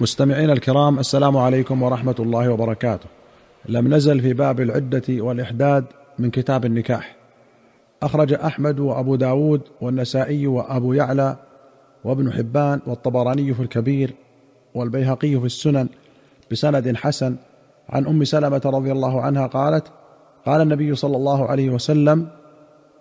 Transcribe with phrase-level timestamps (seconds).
[0.00, 3.06] مستمعينا الكرام السلام عليكم ورحمة الله وبركاته.
[3.68, 5.84] لم نزل في باب العدة والإحداد
[6.18, 7.16] من كتاب النكاح.
[8.02, 11.36] أخرج أحمد وأبو داود والنسائي وأبو يعلى
[12.04, 14.14] وابن حبان والطبراني في الكبير
[14.74, 15.88] والبيهقي في السنن
[16.50, 17.36] بسند حسن
[17.88, 19.84] عن أم سلمة رضي الله عنها قالت
[20.46, 22.28] قال النبي صلى الله عليه وسلم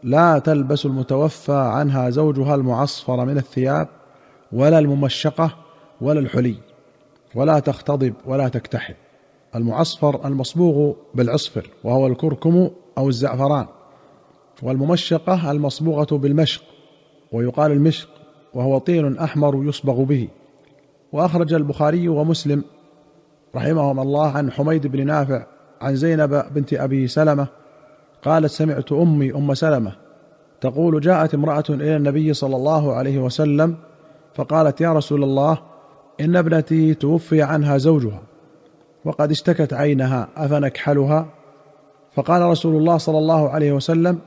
[0.04, 3.88] لا تلبس المتوفى عنها زوجها المعصفر من الثياب
[4.52, 5.52] ولا الممشقة
[6.02, 6.68] ولا الحلي.
[7.36, 8.96] ولا تختضب ولا تكتحل
[9.56, 13.65] المعصفر المصبوغ بالعصفر وهو الكركم أو الزعفران.
[14.64, 16.64] والممشقة المصبوغة بالمشق
[17.32, 18.10] ويقال المشق
[18.54, 20.28] وهو طين أحمر يصبغ به.
[21.11, 22.64] وأخرج البخاري ومسلم
[23.55, 25.46] رحمهما الله عن حميد بن نافع
[25.82, 27.47] عن زينب بنت أبي سلمة
[28.24, 29.91] قالت سمعت أمي أم سلمة
[30.61, 33.75] تقول جاءت امرأة إلى النبي صلى الله عليه وسلم
[34.36, 35.58] فقالت يا رسول الله
[36.22, 38.22] إن ابنتي توفي عنها زوجها
[39.05, 41.25] وقد اشتكت عينها أفنكحلها؟
[42.16, 44.19] فقال رسول الله صلى الله عليه وسلم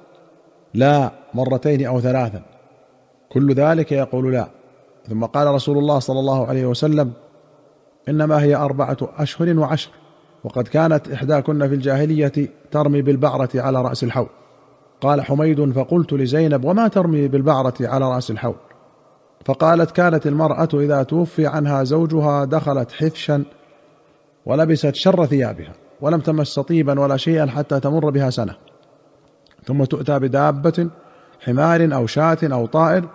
[0.75, 2.43] لا مرتين أو ثلاثا.
[3.33, 4.49] كل ذلك يقول لا.
[5.09, 7.13] ثم قال رسول الله صلى الله عليه وسلم
[8.09, 9.91] إنما هي أربعة أشهر وعشر
[10.45, 12.33] وقد كانت إحداكن في الجاهلية
[12.71, 14.29] ترمي بالبعرة على رأس الحول
[15.01, 18.55] قال حميد فقلت لزينب وما ترمي بالبعرة على رأس الحول
[19.45, 23.45] فقالت كانت المرأة إذا توفي عنها زوجها دخلت حفشا
[24.47, 28.55] ولبست شر ثيابها ولم تمس طيبا ولا شيئا حتى تمر بها سنة.
[29.65, 30.89] ثم تؤتى بدابة
[31.41, 33.09] حمار أو شاة أو طائر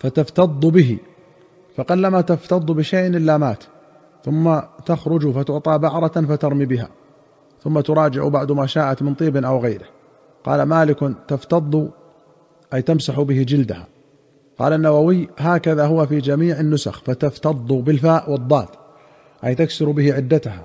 [0.00, 0.98] فتفتض به.
[1.76, 3.64] فقلما تفتض بشيء إلا مات.
[4.24, 6.88] ثم تخرج فتعطى بعرة فترمي بها.
[7.64, 9.86] ثم تراجع بعد ما شاءت من طيب أو غيره.
[10.44, 11.90] قال مالك تفتض
[12.74, 13.86] أي تمسح به جلدها.
[14.58, 18.68] قال النووي هكذا هو في جميع النسخ فتفتض بالفاء والضاد
[19.44, 20.64] أي تكسر به عدتها.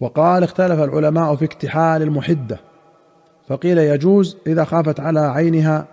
[0.00, 2.60] وقال اختلف العلماء في اكتحال المحدة
[3.48, 5.86] فقيل يجوز إذا خافت على عينها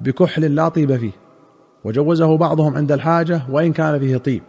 [0.00, 1.12] بكحل لا طيب فيه
[1.84, 4.42] وجوزه بعضهم عند الحاجة وإن كان فيه طيب.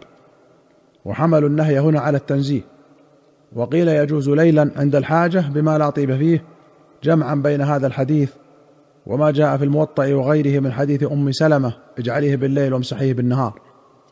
[1.04, 2.60] وحملوا النهي هنا على التنزيه
[3.56, 6.44] وقيل يجوز ليلا عند الحاجة بما لا طيب فيه
[7.02, 8.30] جمعا بين هذا الحديث
[9.08, 13.60] وما جاء في الموطأ وغيره من حديث أم سلمة اجعليه بالليل وامسحيه بالنهار.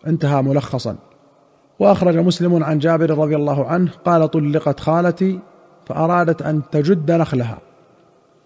[0.06, 0.96] انتهى ملخصا.
[1.78, 5.40] وأخرج مسلم عن جابر رضي الله عنه قال طلقت خالتي
[5.86, 7.58] فأرادت أن تجد نخلها.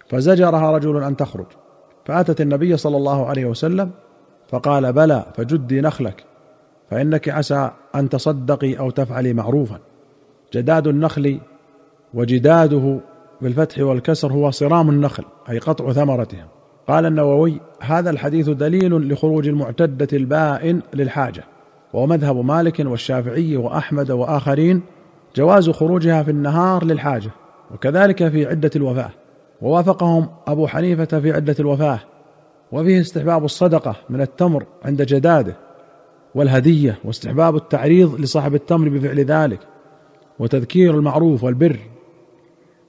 [0.09, 1.47] فزجرها رجل أن تخرج.
[2.05, 3.91] فأتت النبي صلى الله عليه وسلم
[4.49, 6.25] فقال بلى فجدي نخلك.
[6.91, 9.79] فإنك عسى أن تصدقي أو تفعلي معروفا.
[10.55, 11.41] جداد النخل
[12.15, 13.01] وجداده
[13.43, 16.49] بالفتح والكسر هو صرام النخل أي قطع ثمرتها.
[16.89, 21.45] قال النووي هذا الحديث دليل لخروج المعتدة البائن للحاجة.
[21.93, 24.83] وهو مذهب مالك والشافعي وأحمد وآخرين
[25.37, 27.31] جواز خروجها في النهار للحاجة
[27.75, 29.11] وكذلك في عدة الوفاة.
[29.63, 32.01] ووافقهم أبو حنيفة في عدة الوفاة.
[32.73, 35.57] وفيه استحباب الصدقة من التمر عند جداده
[36.35, 39.61] والهدية واستحباب التعريض لصاحب التمر بفعل ذلك
[40.39, 41.77] وتذكير المعروف والبر.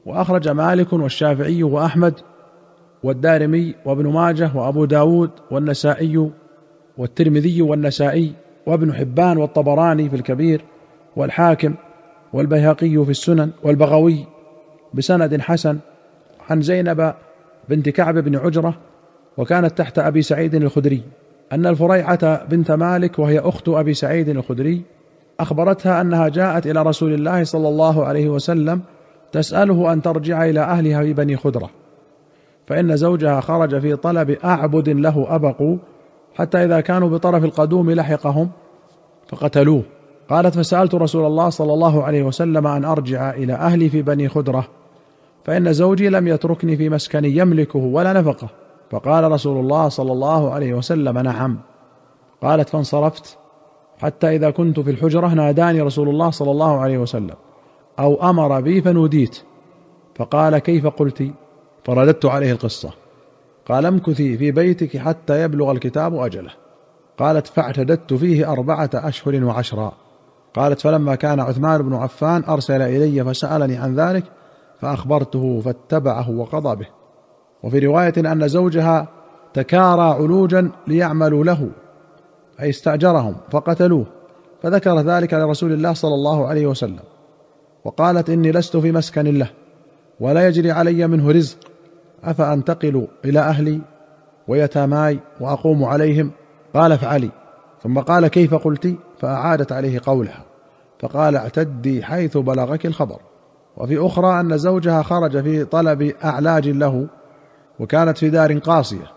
[0.05, 2.13] وأخرج مالك والشافعي وأحمد
[3.03, 6.31] والدارمي وابن ماجه وأبو داود والنسائي
[6.97, 8.33] والترمذي والنسائي
[8.65, 10.61] وابن حبان والطبراني في الكبير
[11.15, 11.73] والحاكم
[12.33, 14.25] والبيهقي في السنن والبغوي
[14.93, 15.77] بسند حسن
[16.49, 17.13] عن زينب
[17.69, 18.77] بنت كعب بن عجرة
[19.37, 21.01] وكانت تحت أبي سعيد الخدري
[21.51, 24.81] أن الفريعة بنت مالك وهي أخت أبي سعيد الخدري
[25.39, 28.81] أخبرتها أنها جاءت إلى رسول الله صلى الله عليه وسلم
[29.31, 31.69] تسأله أن ترجع إلى أهلها في بني خدرة.
[32.67, 35.77] فإن زوجها خرج في طلب أعبد له ابقوا
[36.35, 38.49] حتى إذا كانوا بطرف القدوم لحقهم
[39.27, 39.83] فقتلوه.
[40.29, 44.67] قالت فسألت رسول الله صلى الله عليه وسلم أن أرجع إلى أهلي في بني خدرة
[45.45, 48.47] فإن زوجي لم يتركني في مسكن يملكه ولا نفقه.
[48.91, 51.57] فقال رسول الله صلى الله عليه وسلم نعم.
[52.41, 53.37] قالت فانصرفت
[54.01, 57.35] حتى إذا كنت في الحجرة ناداني رسول الله صلى الله عليه وسلم.
[58.01, 59.37] أو أمر بي فنوديت.
[60.15, 61.31] فقال كيف قلت؟
[61.83, 62.91] فرددت عليه القصة.
[63.69, 66.51] قال امكثي في بيتك حتى يبلغ الكتاب أجله.
[67.17, 69.93] قالت فاعتددت فيه أربعة أشهر وعشرا.
[70.53, 74.23] قالت فلما كان عثمان بن عفان أرسل إلي فسألني عن ذلك
[74.79, 76.87] فأخبرته فاتبعه وقضى به.
[77.63, 79.07] وفي رواية أن زوجها
[79.53, 81.69] تكارى علوجا ليعملوا له
[82.61, 84.05] أي استأجرهم فقتلوه
[84.63, 87.10] فذكر ذلك لرسول الله صلى الله عليه وسلم.
[87.85, 89.49] وقالت إني لست في مسكن له
[90.19, 91.57] ولا يجري علي منه رزق
[92.23, 93.81] أفأنتقل إلى أهلي
[94.47, 96.31] ويتاماي وأقوم عليهم؟
[96.73, 97.29] قال افعلي
[97.83, 100.43] ثم قال كيف قلت؟ فأعادت عليه قولها.
[100.99, 103.19] فقال اعتدي حيث بلغك الخبر.
[103.77, 107.07] وفي أخرى أن زوجها خرج في طلب أعلاج له
[107.79, 109.11] وكانت في دار قاصية.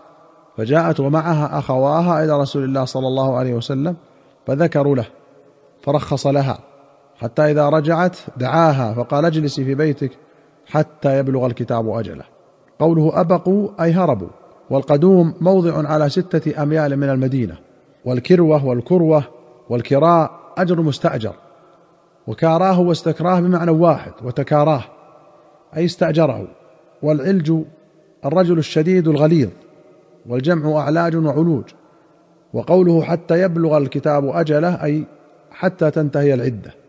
[0.57, 3.95] فجاءت ومعها أخواها إلى رسول الله صلى الله عليه وسلم
[4.47, 5.05] فذكروا له
[5.83, 6.59] فرخص لها.
[7.17, 10.11] حتى إذا رجعت دعاها فقال اجلسي في بيتك
[10.65, 12.23] حتى يبلغ الكتاب أجله.
[12.79, 14.27] قوله أبقوا أي هربوا.
[14.69, 17.57] والقدوم موضع على ستة أميال من المدينة.
[18.05, 19.23] والكروة والكروة
[19.69, 21.35] والكراء أجر مستأجر.
[22.27, 24.83] وكاراه واستكراه بمعنى واحد وتكاراه
[25.77, 26.47] أي استأجره.
[27.01, 27.53] والعلج
[28.25, 29.49] الرجل الشديد الغليظ
[30.25, 31.63] والجمع أعلاج وعلوج.
[32.53, 35.05] وقوله حتى يبلغ الكتاب أجله أي
[35.51, 36.84] حتى تنتهي العدة.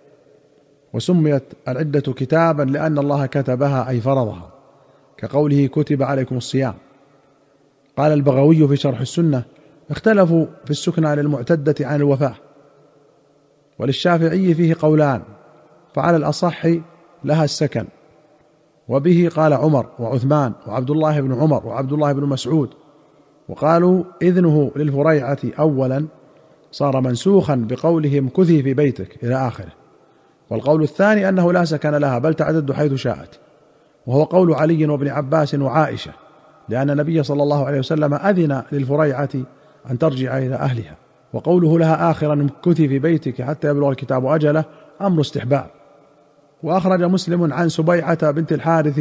[0.93, 4.51] وسميت العدة كتابا لأن الله كتبها أي فرضها.
[5.17, 6.75] كقوله كتب عليكم الصيام.
[7.97, 9.43] قال البغوي في شرح السنة
[9.91, 12.35] اختلفوا في السكنى للمعتده عن الوفاة.
[13.79, 15.23] وللشافعي فيه قولان
[15.95, 16.67] فعلى الأصح
[17.25, 17.87] لها السكن.
[18.89, 22.71] وبه قال عمر وعثمان وعبد الله بن عمر وعبد الله بن مسعود.
[23.49, 26.07] وقالوا إذنه للفريعة اولا
[26.73, 29.86] صار منسوخا بقولهم كثي في بيتك إلى آخره.
[30.51, 33.39] والقول الثاني أنه لا سكن لها بل تعدد حيث شاءت.
[34.07, 36.13] وهو قول علي وابن عباس وعائشة
[36.69, 39.29] لأن النبي صلى الله عليه وسلم أذن للفريعة
[39.91, 40.95] أن ترجع إلى أهلها.
[41.33, 44.65] وقوله لها اخرا كثي في بيتك حتى يبلغ الكتاب أجله
[45.01, 45.67] أمر استحباب.
[46.63, 49.01] وأخرج مسلم عن سبيعة بنت الحارث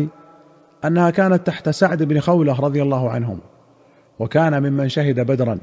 [0.85, 3.39] أنها كانت تحت سعد بن خولة رضي الله عنهم
[4.19, 5.57] وكان ممن شهد بدرا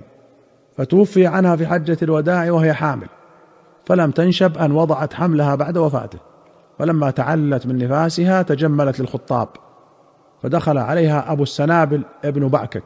[0.76, 3.08] فتوفي عنها في حجة الوداع وهي حامل.
[3.84, 6.18] فلم تنشب أن وضعت حملها بعد وفاته.
[6.78, 9.48] فلما تعلت من نفاسها تجملت للخطاب.
[10.42, 12.84] فدخل عليها أبو السنابل ابن بعكك.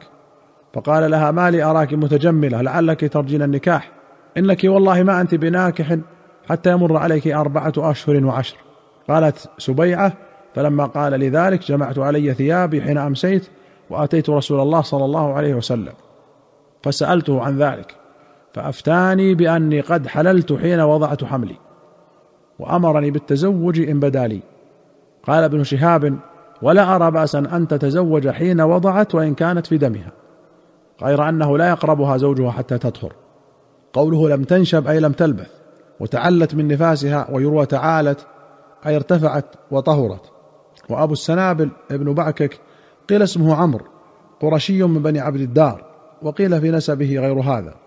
[0.73, 3.91] فقال لها ما لي أراك متجملة لعلك ترجين النكاح.
[4.37, 5.97] إنك والله ما أنت بناكح
[6.49, 8.57] حتى يمر عليك أربعة أشهر وعشر.
[9.09, 10.13] قالت سبيعة
[10.55, 13.47] فلما قال لي ذلك جمعت علي ثيابي حين أمسيت
[13.89, 15.93] وأتيت رسول الله صلى الله عليه وسلم.
[16.83, 17.95] فسألته عن ذلك.
[18.57, 21.55] فأفتاني بأني قد حللت حين وضعت حملي
[22.59, 24.41] وأمرني بالتزوج إن بدا لي.
[25.23, 26.17] قال ابن شهاب
[26.61, 30.11] ولا أرى باسا أن تتزوج حين وضعت وإن كانت في دمها
[31.03, 33.13] غير أنه لا يقربها زوجها حتى تطهر.
[33.93, 35.51] قوله لم تنشب أي لم تلبث
[35.99, 38.27] وتعلت من نفاسها ويروى تعالت
[38.85, 40.31] أي ارتفعت وطهرت.
[40.89, 42.59] وأبو السنابل ابن بعكك
[43.09, 43.85] قيل اسمه عمرو
[44.41, 45.85] قرشي من بني عبد الدار
[46.21, 47.86] وقيل في نسبه غير هذا.